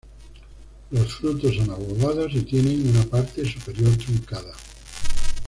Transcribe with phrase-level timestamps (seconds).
[0.89, 4.51] Los frutos son obovados y tienen una parte superior truncada.